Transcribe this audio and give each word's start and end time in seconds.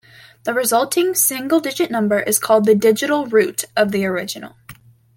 The 0.45 0.53
resulting 0.55 1.13
single-digit 1.13 1.91
number 1.91 2.19
is 2.21 2.39
called 2.39 2.65
the 2.65 2.73
"digital 2.73 3.27
root" 3.27 3.65
of 3.77 3.91
the 3.91 4.03
original. 4.07 4.55